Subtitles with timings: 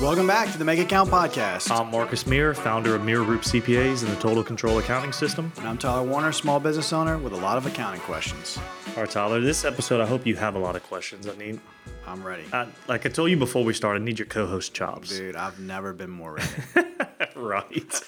[0.00, 1.72] Welcome back to the Make Account Podcast.
[1.76, 5.50] I'm Marcus Meir, founder of Meir Group CPAs and the Total Control Accounting System.
[5.56, 8.60] and I'm Tyler Warner, small business owner with a lot of accounting questions.
[8.94, 11.26] All right, Tyler, this episode, I hope you have a lot of questions.
[11.26, 11.58] I need,
[12.06, 12.44] I'm ready.
[12.52, 15.08] I, like I told you before we started, I need your co host chops.
[15.18, 16.88] Dude, I've never been more ready.
[17.34, 18.02] right.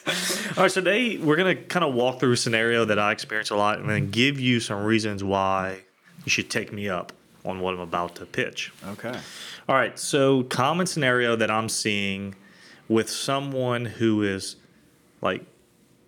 [0.57, 3.11] All right, so today we're going to kind of walk through a scenario that I
[3.11, 5.81] experience a lot and then give you some reasons why
[6.25, 7.13] you should take me up
[7.45, 8.71] on what I'm about to pitch.
[8.91, 9.19] okay.
[9.71, 12.35] All right, so common scenario that I'm seeing
[12.89, 14.57] with someone who is
[15.23, 15.47] like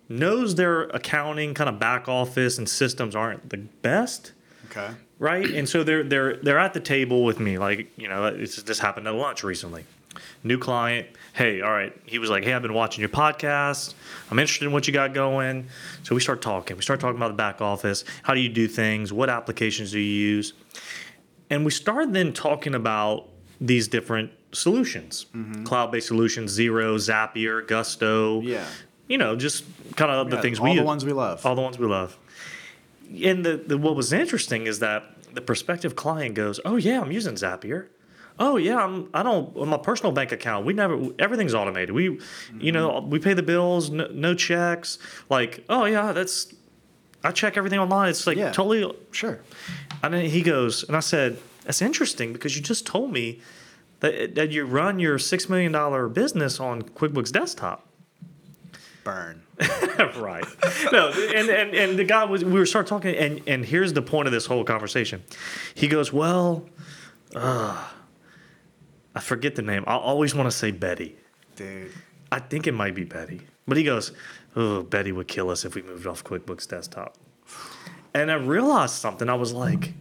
[0.09, 4.33] knows their accounting kind of back office and systems aren't the best,
[4.65, 4.89] Okay.
[5.17, 5.49] right?
[5.49, 8.79] And so they're they're they're at the table with me, like you know, it's, this
[8.79, 9.85] happened at lunch recently.
[10.43, 11.97] New client, hey, all right.
[12.03, 13.93] He was like, hey, I've been watching your podcast.
[14.29, 15.69] I'm interested in what you got going.
[16.03, 16.75] So we start talking.
[16.75, 18.03] We start talking about the back office.
[18.23, 19.13] How do you do things?
[19.13, 20.51] What applications do you use?
[21.49, 23.29] And we start then talking about
[23.63, 25.63] these different solutions, mm-hmm.
[25.63, 28.41] cloud-based solutions, Xero, Zapier, Gusto.
[28.41, 28.65] Yeah.
[29.07, 29.63] You know, just
[29.95, 31.45] kind of the things all we all the ones we love.
[31.45, 32.17] all the ones we love.
[33.23, 35.03] And the, the what was interesting is that
[35.33, 37.87] the prospective client goes, "Oh yeah, I'm using Zapier.
[38.39, 40.65] Oh yeah, I'm I don't on my personal bank account.
[40.65, 41.91] We never everything's automated.
[41.91, 42.19] We,
[42.59, 43.09] you know, mm-hmm.
[43.09, 44.99] we pay the bills, no, no checks.
[45.29, 46.53] Like oh yeah, that's
[47.23, 48.09] I check everything online.
[48.09, 48.51] It's like Yeah.
[48.51, 48.91] totally.
[49.11, 49.39] Sure.
[50.01, 53.41] And then he goes, and I said, that's interesting because you just told me
[53.99, 57.87] that that you run your six million dollar business on QuickBooks Desktop.
[59.03, 59.41] Burn.
[60.17, 60.45] right.
[60.91, 64.01] No, and, and and the guy was we were start talking and and here's the
[64.01, 65.23] point of this whole conversation.
[65.73, 66.67] He goes, "Well,
[67.35, 67.89] uh,
[69.15, 69.83] I forget the name.
[69.87, 71.15] I always want to say Betty.
[71.55, 71.91] Dude.
[72.31, 74.11] I think it might be Betty." But he goes,
[74.55, 77.17] "Oh, Betty would kill us if we moved off QuickBooks Desktop."
[78.13, 79.29] And I realized something.
[79.29, 79.93] I was like,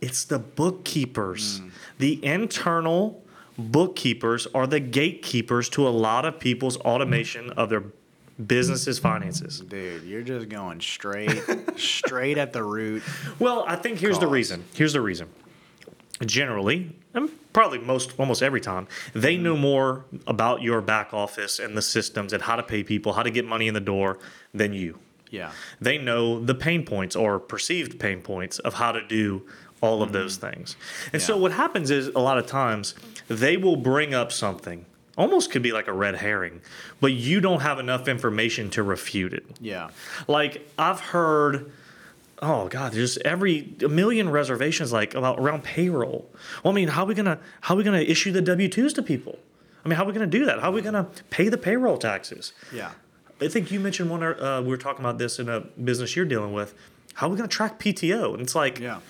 [0.00, 1.58] "It's the bookkeepers.
[1.58, 1.68] Hmm.
[1.98, 3.22] The internal
[3.58, 7.84] bookkeepers are the gatekeepers to a lot of people's automation of their
[8.44, 11.42] businesses' finances." Dude, you're just going straight,
[11.76, 13.02] straight at the root.
[13.38, 14.64] Well, I think here's the reason.
[14.74, 15.28] Here's the reason.
[16.24, 19.42] Generally, and probably most almost every time, they hmm.
[19.42, 23.22] know more about your back office and the systems and how to pay people, how
[23.22, 24.18] to get money in the door
[24.52, 24.98] than you.
[25.30, 25.52] Yeah.
[25.80, 29.46] They know the pain points or perceived pain points of how to do
[29.80, 30.76] all of those things.
[31.12, 32.94] And so what happens is a lot of times
[33.28, 34.84] they will bring up something
[35.20, 36.60] almost could be like a red herring,
[37.00, 39.44] but you don't have enough information to refute it.
[39.60, 39.90] Yeah.
[40.26, 41.70] Like I've heard,
[42.40, 46.28] oh god, there's every a million reservations like about around payroll.
[46.64, 48.92] Well, I mean, how are we gonna how are we gonna issue the W twos
[48.94, 49.38] to people?
[49.84, 50.60] I mean, how are we gonna do that?
[50.60, 52.52] How are we gonna pay the payroll taxes?
[52.72, 52.92] Yeah.
[53.42, 54.22] I think you mentioned one.
[54.22, 56.74] Uh, we were talking about this in a business you're dealing with.
[57.14, 58.32] How are we gonna track PTO?
[58.32, 59.00] And it's like Yeah.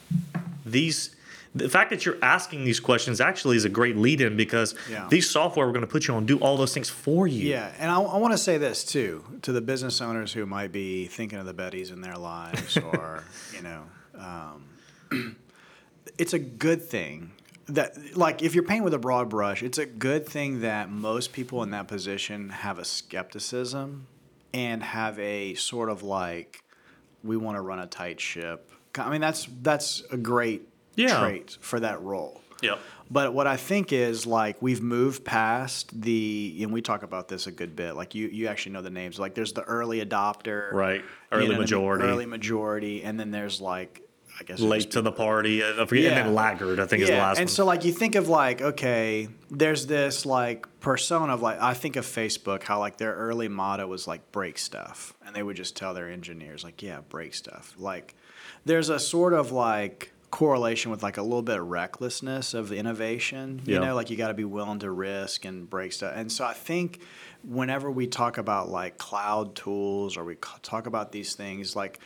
[0.65, 1.17] These.
[1.53, 5.09] The fact that you're asking these questions actually is a great lead-in because Yeah.
[5.11, 7.49] these software we're going to put you on do all those things for you.
[7.49, 10.71] Yeah, and I, I want to say this too to the business owners who might
[10.71, 13.83] be thinking of the Bettys in their lives, or you know,
[14.17, 14.65] um,
[16.19, 17.33] it's a good thing
[17.67, 21.33] that, like, if you're painting with a broad brush, it's a good thing that most
[21.33, 24.07] people in that position have a skepticism
[24.55, 26.63] and have a sort of like,
[27.23, 28.71] we want to run a tight ship.
[28.99, 30.63] I mean, that's that's a great
[30.97, 31.21] Yeah.
[31.21, 32.41] trait for that role.
[32.63, 32.79] Yep.
[33.13, 37.47] But what I think is like we've moved past the, and we talk about this
[37.49, 37.95] a good bit.
[37.97, 39.19] Like you, you actually know the names.
[39.19, 41.01] Like there's the early adopter, Right.
[41.01, 41.61] you Early know I mean?
[41.63, 42.05] majority.
[42.05, 44.03] early majority, and then there's like,
[44.39, 45.61] I guess Late to the party.
[45.63, 46.13] Uh, I forget.
[46.13, 47.53] And then laggard, I think is the yeah, last and one.
[47.55, 51.97] so like you think of like okay, there's this like persona of like I think
[51.97, 55.77] of Facebook how like their early motto was like break stuff, and they would just
[55.77, 57.75] tell their engineers like yeah break stuff.
[57.77, 58.15] Like
[58.65, 63.61] there's a sort of like correlation with like a little bit of recklessness of innovation.
[63.67, 63.81] You Yeah.
[63.81, 66.13] know, like you got to be willing to risk and break stuff.
[66.15, 67.01] And so I think
[67.43, 71.99] whenever we talk about like cloud tools or we talk about these things like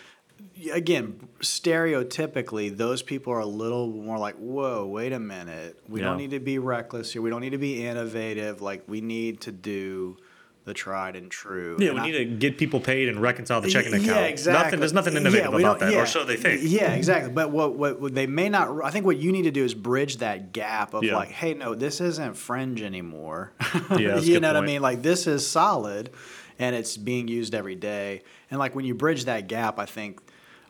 [0.73, 5.79] again, stereotypically, those people are a little more like, whoa, wait a minute.
[5.89, 6.07] We Yeah.
[6.07, 7.23] don't need to be reckless here.
[7.23, 8.61] We don't need to be innovative.
[8.63, 10.17] Like, we need to do
[10.65, 11.77] the tried and true.
[11.79, 14.27] yeah, And we I- need to get people paid and reconcile the checking yeah, account.
[14.31, 14.63] exactly.
[14.65, 16.01] Nothing, there's nothing Yeah, innovative we about that, yeah.
[16.01, 16.63] or so they think.
[16.65, 17.31] Yeah, exactly.
[17.33, 19.75] But what, what, what they may not, I think what you need to do is
[19.75, 21.17] bridge that gap of Yeah.
[21.17, 23.53] like, hey, no, this isn't fringe anymore.
[23.99, 24.81] Yeah, you know what I mean?
[24.83, 26.11] Like, this is solid
[26.59, 28.23] and it's being used every day.
[28.51, 30.21] And like, when you bridge that gap, I think.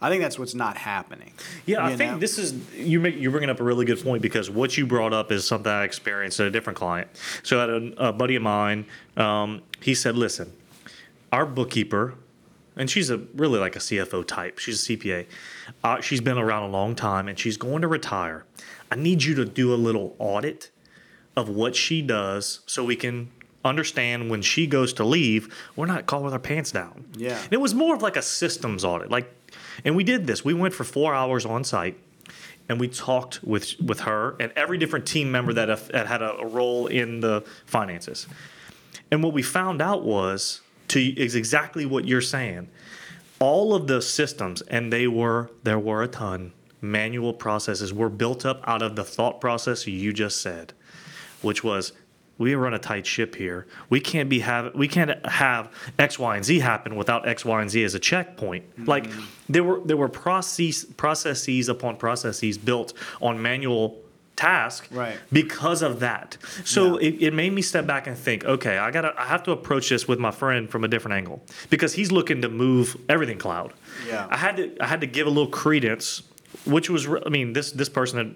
[0.05, 1.33] I think that's what's not happening.
[1.65, 2.19] Yeah, I think know?
[2.19, 5.15] this is you make you're bringing up a really good point because what you brought
[5.15, 7.09] up is something I experienced at a different client.
[7.43, 8.85] So, at a, a buddy of mine,
[9.17, 10.53] um, he said, "Listen,
[11.33, 12.17] our bookkeeper,
[12.77, 14.59] and she's a really like a CFO type.
[14.59, 15.27] She's a CPA.
[15.83, 18.45] Uh, she's been around a long time, and she's going to retire.
[18.91, 20.71] I need you to do a little audit
[21.35, 23.31] of what she does so we can
[23.65, 27.07] understand when she goes to leave, we're not caught with our pants down.
[27.17, 27.39] Yeah.
[27.43, 29.11] And it was more of like a systems audit.
[29.11, 29.33] Like,
[29.85, 30.45] and we did this.
[30.45, 31.99] We went for four hours on site
[32.69, 36.37] and we talked with with her and every different team member that, that had a,
[36.39, 38.27] a role in the finances.
[39.11, 42.69] And what we found out was to is exactly what you're saying.
[43.41, 46.53] All of the systems, and they were there were a ton
[46.85, 50.73] manual processes were built up out of the thought process you just said,
[51.41, 51.93] which was
[52.39, 53.67] we run a tight ship here.
[53.91, 57.61] We can't be have we can't have X, Y, and Z happen without X, Y,
[57.61, 58.87] and Z as a checkpoint.
[58.89, 59.07] Like
[59.49, 64.01] there were there were process processes upon processes built on manual
[64.37, 65.17] task Right.
[65.33, 66.37] because of that.
[66.65, 67.07] So Yeah.
[67.09, 69.89] it, it made me step back and think, okay, I gotta I have to approach
[69.91, 71.41] this with my friend from a different angle
[71.71, 73.75] because he's looking to move everything cloud.
[74.09, 74.27] Yeah.
[74.29, 76.25] I had to I had to give a little credence,
[76.67, 78.35] which was I mean this this person had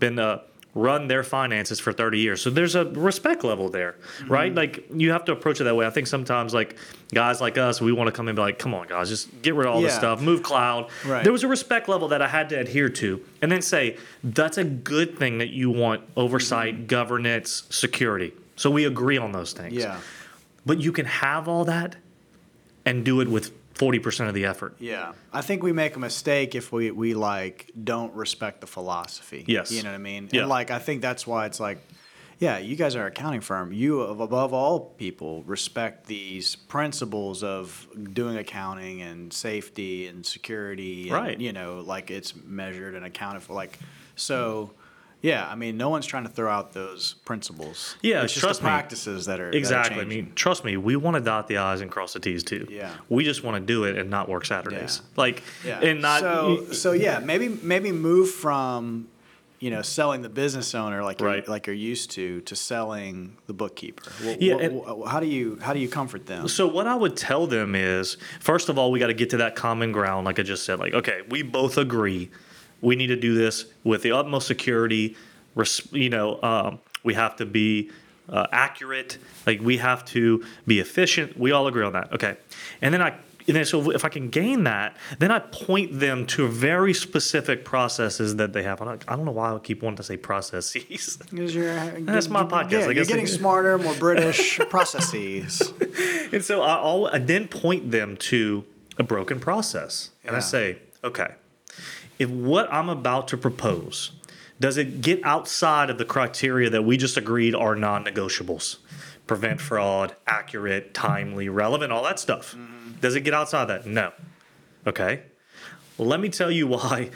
[0.00, 0.40] been uh,
[0.74, 4.32] run their finances for 30 years, so there's a respect level there, Mm-hmm.
[4.32, 4.54] right?
[4.54, 5.86] Like you have to approach it that way.
[5.86, 6.76] I think sometimes like
[7.12, 9.42] guys like us, we want to come in and be like, come on guys, just
[9.42, 10.88] get rid of all this stuff, move cloud.
[11.06, 11.24] Right.
[11.24, 14.58] There was a respect level that I had to adhere to, and then say that's
[14.58, 16.86] a good thing that you want oversight, Mm-hmm.
[16.86, 18.32] governance, security.
[18.56, 19.74] So we agree on those things.
[19.74, 19.98] Yeah.
[20.66, 21.96] But you can have all that
[22.84, 24.74] and do it with 40% of the effort.
[24.78, 29.44] Yeah, I think we make a mistake if we, we like don't respect the philosophy.
[29.46, 29.70] Yes.
[29.70, 30.28] you know what I mean.
[30.30, 30.42] Yeah.
[30.42, 31.78] And like I think that's why it's like,
[32.38, 33.72] yeah, you guys are an accounting firm.
[33.72, 41.08] You of above all people respect these principles of doing accounting and safety and security.
[41.08, 41.40] And, Right.
[41.40, 43.54] You know, like it's measured and accounted for.
[43.54, 43.78] Like
[44.16, 44.72] so.
[45.20, 47.96] Yeah, I mean, no one's trying to throw out those principles.
[48.02, 48.70] Yeah, it's just trust the me.
[48.70, 50.00] practices that are that are Exactly.
[50.00, 52.66] I mean, trust me, we want to dot the I's and cross the T's too.
[52.70, 52.92] Yeah.
[53.08, 55.00] We just want to do it and not work Saturdays.
[55.02, 55.08] Yeah.
[55.16, 55.80] Like, Yeah.
[55.80, 56.20] and not.
[56.20, 59.08] so so yeah maybe maybe move from
[59.58, 61.38] you know selling the business owner like Right.
[61.44, 64.08] you're, like you're used to to selling the bookkeeper.
[64.22, 64.68] Wh- Yeah,
[65.08, 66.46] how do you how do you comfort them?
[66.46, 69.38] So what I would tell them is, first of all, we got to get to
[69.38, 70.78] that common ground, like I just said.
[70.78, 72.30] Like, okay, we both agree
[72.80, 75.16] we need to do this with the utmost security.
[75.54, 77.90] res- You know, um, we have to be
[78.28, 79.18] uh, accurate.
[79.46, 81.38] Like, we have to be efficient.
[81.38, 82.12] We all agree on that.
[82.12, 82.36] Okay,
[82.82, 83.14] and then I.
[83.46, 87.64] And then, so if I can gain that, then I point them to very specific
[87.64, 88.82] processes that they have.
[88.82, 91.16] I don't, I don't know why I keep wanting to say processes.
[91.30, 95.62] Because you're, That's my podcast, Yeah, I you're getting smarter, more British processes.
[96.30, 98.64] And so I, al I then point them to
[98.98, 100.10] a broken process.
[100.26, 101.30] And I say, okay,
[102.18, 104.12] if what I'm about to propose,
[104.60, 108.78] does it get outside of the criteria that we just agreed are non negotiables?
[109.26, 112.54] Prevent fraud, accurate, timely, relevant, all that stuff.
[112.54, 113.00] Mm-hmm.
[113.00, 113.86] Does it get outside that?
[113.86, 114.12] No.
[114.86, 115.22] Okay.
[115.96, 117.10] Well, let me tell you why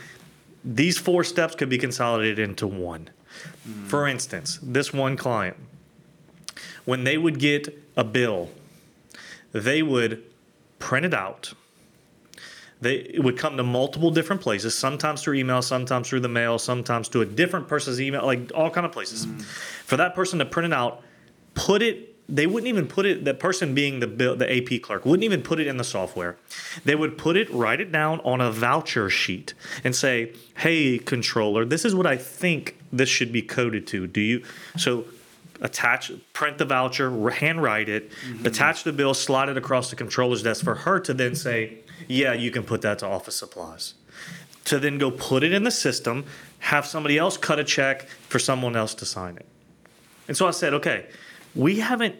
[0.63, 3.09] these four steps could be consolidated into one.
[3.67, 3.87] Mm-hmm.
[3.87, 5.57] For instance, this one client,
[6.85, 8.51] when they would get a bill,
[9.51, 10.23] they would
[10.79, 11.53] print it out.
[12.83, 16.59] They it would come to multiple different places, sometimes through email, sometimes through the mail,
[16.59, 19.25] sometimes to a different person's email, like all kind of places.
[19.25, 19.41] Mm.
[19.41, 21.01] For that person to print it out,
[21.55, 22.09] put it.
[22.29, 23.25] They wouldn't even put it.
[23.25, 26.37] The person being the bill, the AP clerk wouldn't even put it in the software.
[26.85, 29.53] They would put it, write it down on a voucher sheet,
[29.83, 34.07] and say, "Hey, controller, this is what I think this should be coded to.
[34.07, 34.43] Do you?"
[34.77, 35.05] So
[35.63, 38.45] attach, print the voucher, handwrite it, mm-hmm.
[38.45, 42.33] attach the bill, slide it across the controller's desk for her to then say, yeah,
[42.33, 43.93] you can put that to office supplies.
[44.65, 46.25] To then go put it in the system,
[46.59, 49.45] have somebody else cut a check for someone else to sign it.
[50.27, 51.07] And so I said, okay,
[51.53, 52.15] we haven't,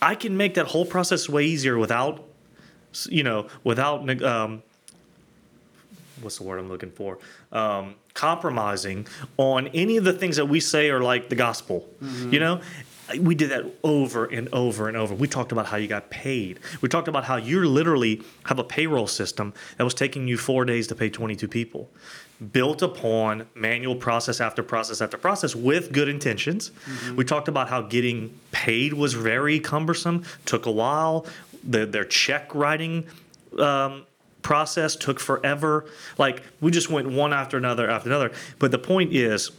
[0.00, 2.24] I can make that whole process way easier without,
[3.08, 4.62] you know, without, um,
[6.22, 7.18] what's the word I'm looking for?
[7.50, 11.88] Um, compromising on any of the things that we say are like the gospel.
[12.32, 12.60] You know,
[13.20, 15.14] we did that over and over and over.
[15.14, 16.60] We talked about how you got paid.
[16.80, 20.64] We talked about how you literally have a payroll system that was taking you four
[20.64, 21.90] days to pay 22 people,
[22.52, 26.70] built upon manual process after process after process with good intentions.
[27.16, 31.26] We talked about how getting paid was very cumbersome, took a while.
[31.64, 33.06] The, their check writing
[33.58, 34.04] um,
[34.42, 35.86] process took forever.
[36.18, 38.32] Like we just went one after another after another.
[38.58, 39.50] But the point is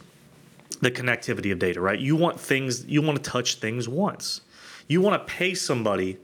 [0.80, 1.98] the connectivity of data, right?
[1.98, 4.42] You want things, you want to touch things once.
[4.86, 6.18] You want to pay somebody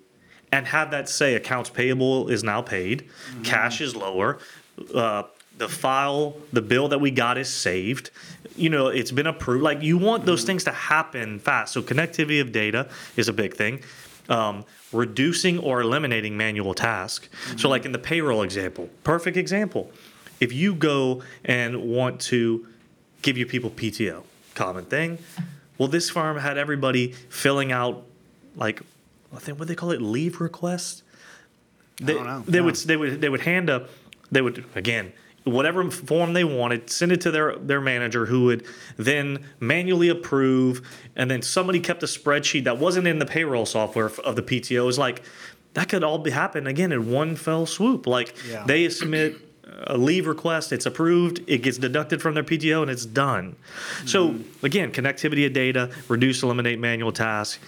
[0.52, 3.08] and have that say accounts payable is now paid,
[3.44, 4.38] cash is lower,
[4.94, 5.22] uh,
[5.56, 8.10] the file, the bill that we got is saved.
[8.56, 9.62] You know, it's been approved.
[9.62, 11.72] Like you want those things to happen fast.
[11.72, 13.82] So connectivity of data is a big thing.
[14.30, 17.28] Um, reducing or eliminating manual tasks.
[17.56, 19.90] So, like in the payroll example, perfect example.
[20.38, 22.66] If you go and want to
[23.22, 24.22] give your people PTO,
[24.54, 25.18] common thing,
[25.78, 28.06] Well, this firm had everybody filling out
[28.54, 28.82] like
[29.34, 31.02] I think what they call it leave requests.
[32.00, 32.44] They, don't know.
[32.46, 32.64] they No.
[32.66, 33.90] would they would they would hand up
[34.30, 35.12] they would again
[35.44, 38.64] whatever form they wanted send it to their their manager who would
[38.96, 44.10] then manually approve and then somebody kept a spreadsheet that wasn't in the payroll software
[44.24, 44.76] of the PTO.
[44.76, 45.22] It was like
[45.74, 48.06] that could all be happen again in one fell swoop.
[48.06, 48.64] Like Yeah.
[48.66, 49.36] they submit
[49.86, 53.56] a leave request, it's approved, it gets deducted from their PTO, and it's done.
[54.04, 54.66] So mm-hmm.
[54.66, 57.58] again, connectivity of data, reduce, eliminate manual tasks.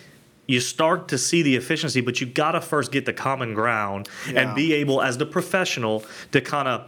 [0.48, 4.08] You start to see the efficiency, but you got to first get the common ground
[4.28, 4.40] Yeah.
[4.40, 6.84] and be able, as the professional, to kind of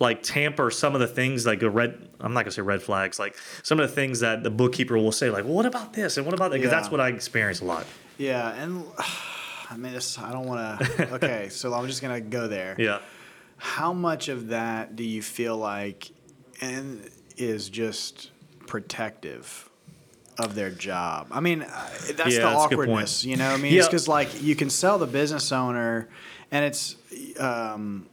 [0.00, 2.08] like tamper some of the things like a red.
[2.20, 5.12] I'm not gonna say red flags, like some of the things that the bookkeeper will
[5.12, 6.58] say, like, well, what about this and what about that?
[6.58, 7.86] Because that's what I experience a lot.
[8.16, 8.84] Yeah, and
[9.70, 11.08] I mean, this, I don't want to.
[11.14, 12.74] Okay, so I'm just gonna go there.
[12.78, 13.00] Yeah.
[13.56, 16.10] How much of that do you feel like
[16.60, 18.30] and is just
[18.66, 19.68] protective
[20.38, 21.26] of their job?
[21.32, 22.88] I mean, uh, that's Yeah, the that's a good point.
[22.90, 23.50] awkwardness, you know.
[23.50, 26.08] what I mean, it's because like you can sell the business owner,
[26.52, 26.96] and it's
[27.40, 28.06] um,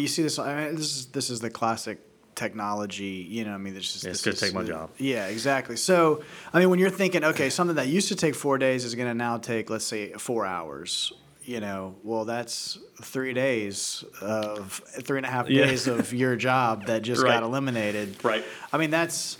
[0.00, 0.38] you see this.
[0.38, 1.98] I mean, this is this is the classic
[2.34, 3.26] technology.
[3.28, 4.90] You know, I mean, this is Yeah, it's this gonna is- take my job.
[4.98, 5.76] Yeah, exactly.
[5.76, 6.22] So,
[6.52, 9.08] I mean, when you're thinking, okay, something that used to take four days is going
[9.08, 11.12] to now take, let's say, four hours.
[11.44, 15.66] You know, well, that's three days of three and a half Yeah.
[15.66, 17.34] days of your job that just Right.
[17.34, 18.16] got eliminated.
[18.24, 18.42] Right.
[18.72, 19.36] I mean, that's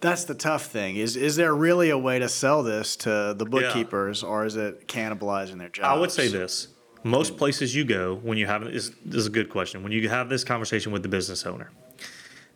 [0.00, 0.96] that's the tough thing.
[0.96, 4.86] Is is there really a way to sell this to the bookkeepers, or is it
[4.86, 5.88] cannibalizing their jobs?
[5.96, 6.68] I would say this.
[7.02, 9.82] Most places you go when you have is this is a good question.
[9.82, 11.70] When you have this conversation with the business owner,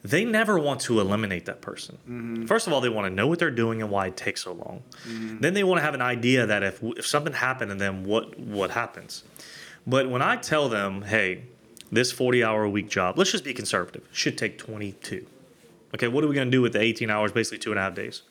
[0.02, 1.96] they never want to eliminate that person.
[2.02, 2.44] Mm-hmm.
[2.44, 4.52] First of all, they want to know what they're doing and why it takes so
[4.52, 4.82] long.
[5.08, 5.38] Mm-hmm.
[5.38, 8.38] Then they want to have an idea that if if something happened to them, what
[8.38, 9.24] what happens.
[9.86, 11.44] But when I tell them, hey,
[11.90, 15.26] this 40 hour a week job, let's just be conservative, should take 22.
[15.94, 17.82] Okay, what are we going to do with the 18 hours, basically two and a
[17.82, 18.22] half days?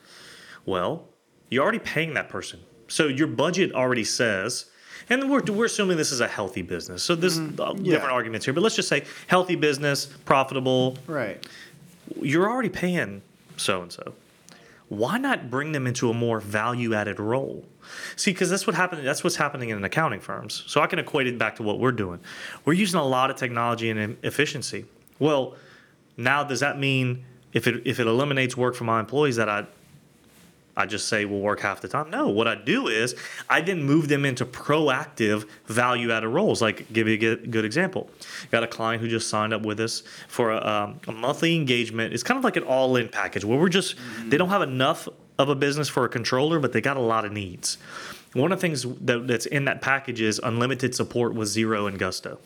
[0.65, 1.08] Well,
[1.50, 2.60] you're already paying that person.
[2.88, 4.65] So your budget already says,
[5.10, 7.03] and we're, we're assuming this is a healthy business.
[7.03, 7.55] So there's mm-hmm.
[7.55, 8.00] different Yeah.
[8.05, 10.98] arguments here, but let's just say healthy business, profitable.
[11.07, 11.45] Right.
[12.22, 13.22] You're already paying
[13.57, 14.13] so and so.
[14.89, 17.65] Why not bring them into a more value added role?
[18.15, 19.05] See, because that's what happened.
[19.05, 20.63] That's what's happening in accounting firms.
[20.67, 22.19] So I can equate it back to what we're doing.
[22.65, 24.86] We're using a lot of technology and efficiency.
[25.19, 25.55] Well,
[26.17, 29.65] now does that mean if it if it eliminates work for my employees that I
[30.75, 32.09] I just say we'll work half the time.
[32.09, 33.15] No, what I do is
[33.49, 36.61] I then move them into proactive value added roles.
[36.61, 38.09] Like, give you a good, example.
[38.51, 42.13] Got a client who just signed up with us for a, um, a monthly engagement.
[42.13, 45.07] It's kind of like an all in package where we're just, they don't have enough
[45.37, 47.77] of a business for a controller, but they got a lot of needs.
[48.33, 51.99] One of the things that, that's in that package is unlimited support with Xero and
[51.99, 52.39] Gusto.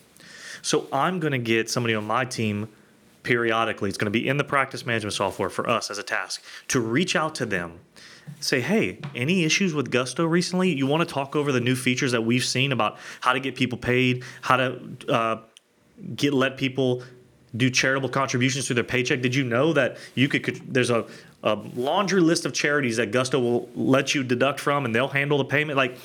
[0.62, 2.68] So I'm going to get somebody on my team
[3.28, 3.90] periodically.
[3.90, 6.80] It's going to be in the practice management software for us as a task to
[6.80, 7.80] reach out to them.
[8.40, 10.74] Say, hey, any issues with Gusto recently?
[10.74, 13.56] You want to talk over the new features that we've seen about how to get
[13.56, 14.80] people paid, how to
[15.10, 15.38] uh,
[16.16, 17.04] get let people
[17.56, 19.22] do charitable contributions through their paycheck.
[19.22, 20.74] Did you know that you could?
[20.74, 21.06] there's a,
[21.44, 25.38] a laundry list of charities that Gusto will let you deduct from, and they'll handle
[25.38, 25.76] the payment.
[25.76, 25.98] Like,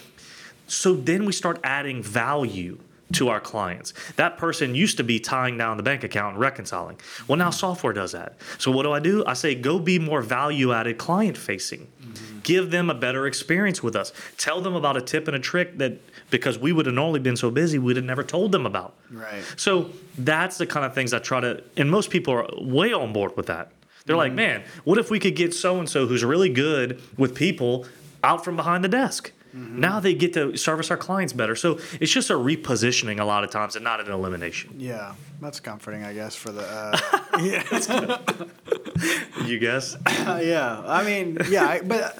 [0.67, 2.79] so then we start adding value
[3.13, 3.95] to our clients.
[4.17, 6.99] That person used to be tying down the bank account and reconciling.
[7.29, 8.37] Well, now software does that.
[8.59, 9.25] So what do I do?
[9.27, 11.89] I say go be more value added client facing.
[12.03, 12.39] Mm-hmm.
[12.43, 14.13] Give them a better experience with us.
[14.37, 15.99] Tell them about a tip and a trick that
[16.31, 18.97] because we would have normally been so busy, we'd have never told them about.
[19.11, 19.45] Right.
[19.57, 23.13] So that's the kind of things I try to, and most people are way on
[23.13, 23.71] board with that.
[24.07, 24.37] They're like, mm-hmm.
[24.37, 27.87] man, what if we could get so and so who's really good with people
[28.25, 29.33] out from behind the desk?
[29.55, 31.55] Now they get to service our clients better.
[31.55, 34.77] So it's just a repositioning a lot of times and not an elimination.
[34.79, 36.63] Yeah, that's comforting, I guess, for the.
[36.63, 36.99] Uh,
[37.41, 38.19] yeah.
[39.45, 39.97] You guess?
[40.09, 42.19] yeah, I mean, yeah, I, but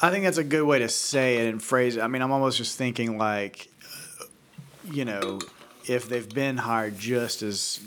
[0.00, 2.02] I think that's a good way to say it and phrase it.
[2.02, 3.68] I mean, I'm almost just thinking like,
[4.90, 5.40] you know,
[5.88, 7.78] if they've been hired just as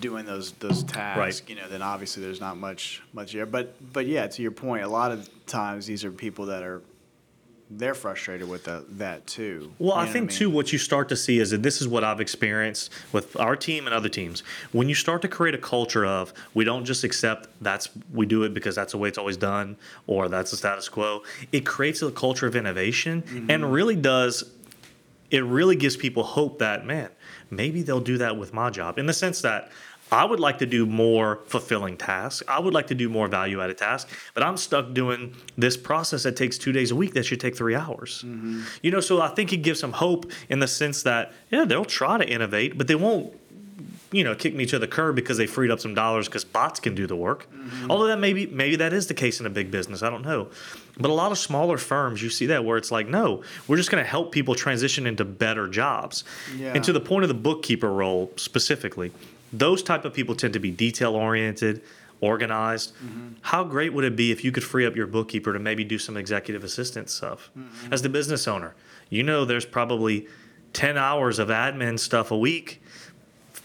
[0.00, 1.42] doing those those tasks, Right.
[1.50, 3.46] you know, then obviously there's not much much here.
[3.46, 6.82] But but yeah, to your point, a lot of times these are people that are
[7.68, 9.72] they're frustrated with the, that too.
[9.78, 11.88] Well, You I think what too, what you start to see is that this is
[11.88, 14.42] what I've experienced with our team and other teams.
[14.72, 18.44] When you start to create a culture of we don't just accept that's we do
[18.44, 22.02] it because that's the way it's always done or that's the status quo, it creates
[22.02, 23.50] a culture of innovation mm-hmm.
[23.50, 24.52] and really does.
[25.30, 27.10] It really gives people hope that man,
[27.50, 29.70] maybe they'll do that with my job in the sense that.
[30.12, 32.42] I would like to do more fulfilling tasks.
[32.48, 36.22] I would like to do more value added tasks, but I'm stuck doing this process
[36.22, 38.22] that takes two days a week that should take three hours.
[38.24, 38.62] Mm-hmm.
[38.82, 41.84] You know, so I think it gives some hope in the sense that, yeah, they'll
[41.84, 43.34] try to innovate, but they won't,
[44.12, 46.78] you know kick me to the curb because they freed up some dollars because bots
[46.78, 47.50] can do the work.
[47.50, 47.90] Mm-hmm.
[47.90, 50.02] Although that maybe maybe that is the case in a big business.
[50.02, 50.48] I don't know.
[50.98, 53.90] But a lot of smaller firms, you see that where it's like, no, we're just
[53.90, 56.24] going to help people transition into better jobs.
[56.56, 56.72] Yeah.
[56.74, 59.12] And to the point of the bookkeeper role specifically,
[59.52, 61.82] those type of people tend to be detail oriented,
[62.20, 62.94] organized.
[62.96, 63.28] Mm-hmm.
[63.42, 65.98] How great would it be if you could free up your bookkeeper to maybe do
[65.98, 67.50] some executive assistant stuff?
[67.56, 67.92] Mm-hmm.
[67.92, 68.74] As the business owner,
[69.10, 70.26] you know there's probably
[70.72, 72.82] 10 hours of admin stuff a week.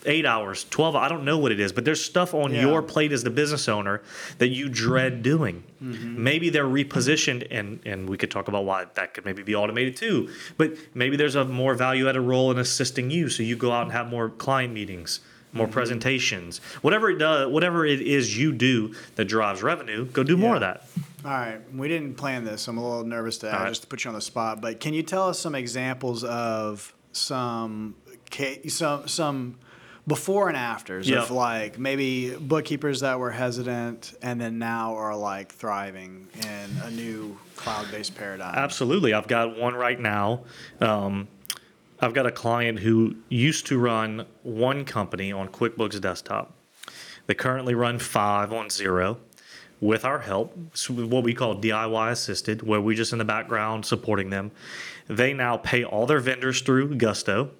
[0.07, 2.61] Eight hours, 12, I don't know what it is, but there's stuff on Yeah.
[2.61, 4.01] your plate as the business owner
[4.39, 5.63] that you dread doing.
[5.83, 6.23] Mm-hmm.
[6.23, 9.95] Maybe they're repositioned, and, and we could talk about why that could maybe be automated
[9.95, 10.29] too.
[10.57, 13.29] But maybe there's a more value added role in assisting you.
[13.29, 15.19] So you go out and have more client meetings,
[15.53, 20.37] more presentations, whatever it does, whatever it is you do that drives revenue, go do
[20.37, 20.85] more of that.
[21.23, 22.67] All right, we didn't plan this.
[22.67, 23.67] I'm a little nervous to right.
[23.69, 24.59] just to put you on the spot.
[24.61, 27.95] But can you tell us some examples of some
[28.67, 29.57] some some
[30.07, 31.21] before and afters Yeah.
[31.21, 36.89] of like maybe bookkeepers that were hesitant and then now are like thriving in a
[36.89, 38.55] new cloud-based paradigm?
[38.55, 39.13] Absolutely.
[39.13, 40.41] I've got one right now.
[40.79, 41.27] Um,
[42.03, 46.51] I've got a client who used to run one company on QuickBooks Desktop.
[47.27, 49.17] They currently run five on Xero
[49.79, 54.31] with our help, what we call DIY assisted, where we just in the background supporting
[54.31, 54.51] them.
[55.07, 57.51] They now pay all their vendors through Gusto.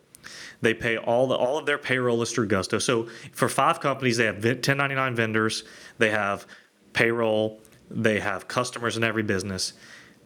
[0.61, 2.79] They pay all the all of their payroll is through Gusto.
[2.79, 5.63] So for five companies, they have 1099 vendors,
[5.99, 6.47] they have
[6.93, 9.73] payroll, they have customers in every business.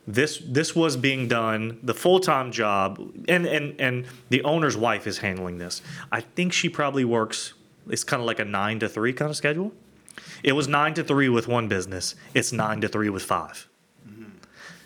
[0.07, 5.07] This this was being done the full time job, and and and the owner's wife
[5.07, 5.81] is handling this.
[6.11, 7.53] I think she probably works.
[7.89, 9.71] It's kind of like a nine to three kind of schedule.
[10.43, 12.15] It was nine to three with one business.
[12.33, 13.67] It's nine to three with 5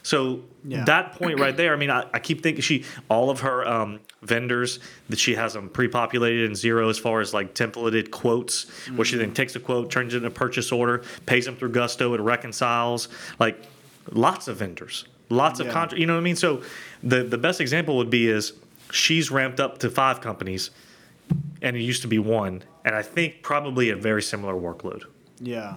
[0.03, 0.83] So Yeah.
[0.85, 3.99] that point right there, I mean, I, I keep thinking she, all of her um,
[4.21, 9.05] vendors that she has them pre-populated in Xero as far as like templated quotes, where
[9.05, 12.13] she then takes a quote, turns it into a purchase order, pays them through Gusto,
[12.15, 13.07] it reconciles.
[13.39, 13.61] Like
[14.11, 15.73] lots of vendors, lots of Yeah.
[15.73, 15.99] contract.
[15.99, 16.35] You know what I mean?
[16.35, 16.61] So
[17.03, 18.53] the the best example would be is
[18.91, 20.71] she's ramped up to five companies,
[21.61, 25.03] and it used to be one, and I think probably a very similar workload
[25.39, 25.75] yeah.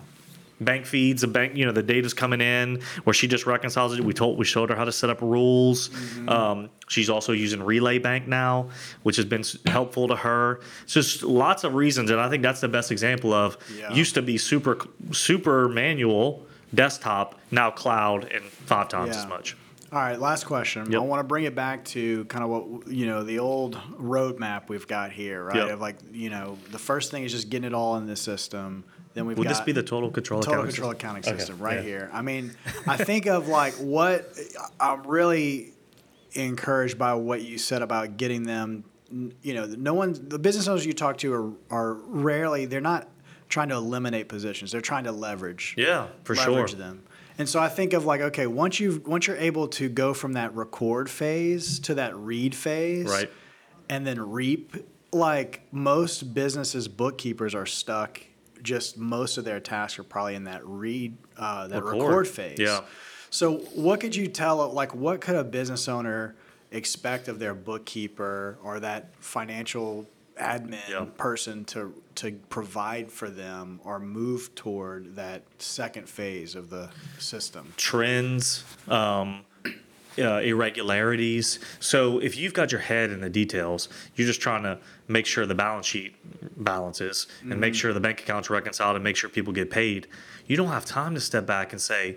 [0.60, 4.02] bank feeds, the bank, you know, the data's coming in where she just reconciles it.
[4.04, 5.90] We told, we showed her how to set up rules.
[6.28, 8.70] Um, she's also using Relay Bank now,
[9.02, 10.60] which has been helpful to her.
[10.84, 13.92] It's just lots of reasons, and I think that's the best example of Yeah.
[13.92, 14.78] used to be super,
[15.10, 19.22] super manual desktop, now cloud, and five times Yeah.
[19.22, 19.56] as much.
[19.92, 20.90] All right, last question.
[20.90, 21.02] Yep.
[21.02, 24.68] I want to bring it back to kind of what you know the old roadmap
[24.70, 25.56] we've got here, right?
[25.56, 25.70] Yep.
[25.70, 28.84] Of like you know the first thing is just getting it all in the system.
[29.14, 29.40] Then we've got.
[29.40, 31.06] Would this be the total control total accounting control system?
[31.10, 31.82] accounting Okay, system right yeah.
[31.82, 32.10] here.
[32.14, 32.54] I mean,
[32.86, 34.32] I think of like what
[34.80, 35.74] I'm really
[36.32, 38.84] encouraged by what you said about getting them.
[39.42, 43.08] You know, no one, the business owners you talk to are are rarely they're not
[43.52, 44.72] trying to eliminate positions.
[44.72, 46.78] They're trying to leverage Yeah, for leverage sure.
[46.78, 47.02] them.
[47.38, 50.32] And so I think of like, okay, once you once you're able to go from
[50.32, 53.30] that record phase to that read phase, Right.
[53.88, 54.74] and then reap,
[55.12, 58.20] like most businesses, bookkeepers are stuck.
[58.62, 62.02] Just most of their tasks are probably in that read, uh, that Record.
[62.08, 62.58] record, phase.
[62.58, 62.80] Yeah.
[63.28, 64.70] So what could you tell?
[64.72, 66.36] Like, what could a business owner
[66.70, 70.06] expect of their bookkeeper or that financial
[70.42, 71.06] admin Yeah.
[71.16, 77.72] person to to provide for them or move toward that second phase of the system?
[77.78, 79.44] trends, um,
[80.18, 81.58] uh, irregularities.
[81.80, 84.78] So if you've got your head in the details, you're just trying to
[85.08, 86.14] make sure the balance sheet
[86.62, 90.06] balances and make sure the bank accounts reconciled and make sure people get paid.
[90.46, 92.16] You don't have time to step back and say,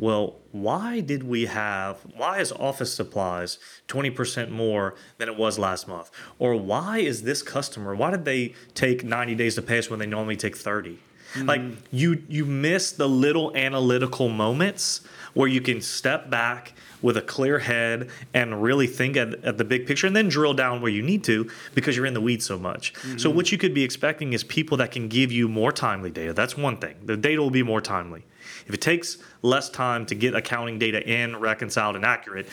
[0.00, 3.58] well, why did we have, why is office supplies
[3.88, 6.10] 20% more than it was last month?
[6.38, 9.98] Or why is this customer, why did they take 90 days to pay us when
[9.98, 10.98] they normally take 30?
[11.34, 11.46] Hmm.
[11.46, 11.60] Like
[11.92, 15.02] you you miss the little analytical moments
[15.34, 19.64] where you can step back with a clear head and really think at, at the
[19.64, 22.44] big picture and then drill down where you need to because you're in the weeds
[22.44, 22.94] so much.
[23.16, 23.36] So hmm.
[23.36, 26.32] what you could be expecting is people that can give you more timely data.
[26.32, 26.96] That's one thing.
[27.04, 28.24] The data will be more timely.
[28.70, 32.46] If it takes less time to get accounting data in, reconciled, and accurate,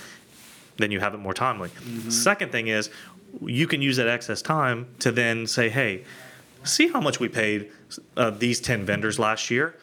[0.77, 1.69] then you have it more timely.
[2.09, 2.89] Second thing is
[3.45, 6.05] you can use that excess time to then say, hey,
[6.63, 7.69] see how much we paid
[8.15, 9.75] uh, these 10 vendors last year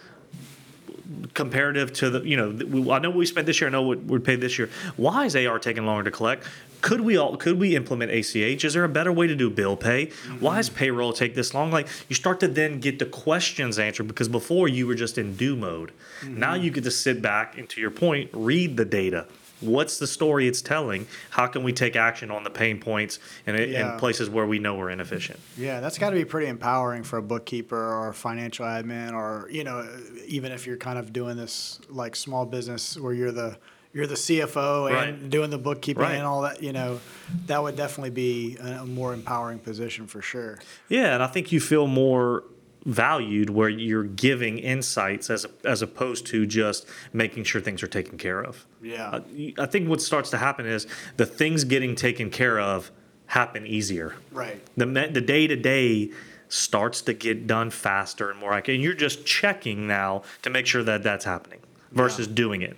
[1.35, 4.03] comparative to the, you know, I know what we spent this year, I know what
[4.03, 4.71] we paid this year.
[4.97, 6.49] Why is AR taking longer to collect?
[6.85, 8.63] Could we all, could we implement ACH?
[8.63, 10.11] Is there a better way to do bill pay?
[10.39, 10.57] Why mm-hmm.
[10.57, 11.71] does payroll take this long?
[11.71, 15.35] Like you start to then get the questions answered because before you were just in
[15.35, 15.93] do mode.
[16.21, 16.39] Mm-hmm.
[16.39, 19.27] Now you get to sit back and to your point, read the data
[19.65, 21.07] What's the story it's telling?
[21.31, 23.95] How can we take action on the pain points and Yeah.
[23.95, 25.39] in places where we know we're inefficient?
[25.57, 29.49] Yeah, that's got to be pretty empowering for a bookkeeper or a financial admin, or
[29.51, 29.89] you know,
[30.27, 33.57] even if you're kind of doing this like small business where you're the
[33.95, 35.31] you're the CFO and Right.
[35.31, 36.15] doing the bookkeeping Right.
[36.17, 36.63] and all that.
[36.63, 37.01] You know,
[37.47, 40.59] that would definitely be a, more empowering position for sure.
[40.89, 42.43] Yeah, and I think you feel more
[42.85, 48.19] valued where you're giving insights as as opposed to just making sure things are taken
[48.19, 48.67] care of.
[48.83, 49.21] Yeah.
[49.35, 52.91] You- I think what starts to happen is the things getting taken care of
[53.27, 54.15] happen easier.
[54.33, 54.61] Right.
[54.77, 56.11] The the day to day
[56.51, 58.77] starts to get done faster and more accurate.
[58.77, 62.77] And you're just checking now to make sure that that's happening versus doing it,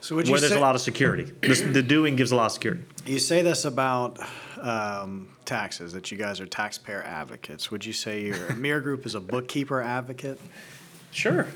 [0.00, 1.24] So where there's say, a lot of security.
[1.42, 2.82] the, the doing gives a lot of security.
[3.04, 4.18] you say this about
[4.60, 7.70] um, taxes that you guys are taxpayer advocates?
[7.70, 10.40] Would you say your Mirror Group is a bookkeeper advocate?
[11.10, 11.48] Sure.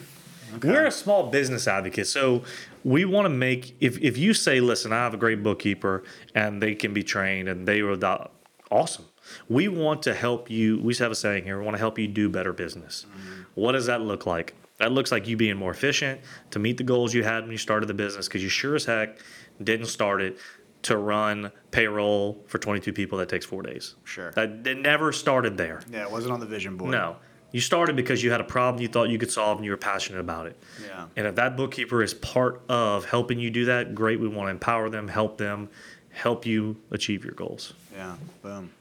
[0.57, 0.69] Okay.
[0.69, 2.45] We're a small business advocate, so
[2.85, 6.05] we want to make if if you say, "Listen, I have a great bookkeeper,
[6.35, 8.29] and they can be trained, and they are the,
[8.71, 9.07] awesome."
[9.49, 10.79] We want to help you.
[10.79, 13.07] We have a saying here: we want to help you do better business.
[13.55, 14.55] What does that look like?
[14.79, 17.59] That looks like you being more efficient to meet the goals you had when you
[17.59, 19.19] started the business, because you sure as heck
[19.63, 20.39] didn't start it
[20.83, 23.95] to run payroll for 22 people that takes four days.
[24.05, 24.33] Sure.
[24.33, 25.81] That, that never started there.
[25.91, 26.91] Yeah, it wasn't on the vision board.
[26.91, 27.17] No.
[27.53, 29.77] You started because you had a problem you thought you could solve and you were
[29.77, 30.61] passionate about it.
[30.85, 31.07] Yeah.
[31.17, 34.19] And if that bookkeeper is part of helping you do that, great.
[34.19, 35.71] We want to empower them, help them,
[36.11, 37.75] help you achieve your goals.
[37.95, 38.73] Yeah, boom.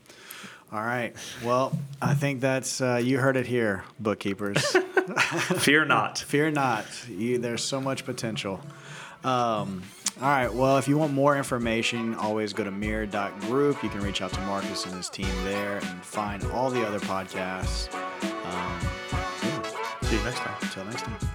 [0.74, 1.14] All right.
[1.44, 4.58] Well, I think that's uh, you heard it here, bookkeepers.
[5.60, 6.18] Fear not.
[6.18, 6.86] Fear not.
[7.08, 8.60] You, there's so much potential.
[9.24, 9.84] Um,
[10.20, 10.52] all right.
[10.52, 13.84] Well, if you want more information, always go to mirror.group.
[13.84, 17.00] You can reach out to Marcus and his team there and find all the other
[17.00, 17.94] podcasts.
[18.24, 18.80] Um,
[20.02, 20.56] See you next time.
[20.62, 21.34] until next time.